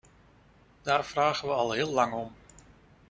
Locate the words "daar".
0.81-1.05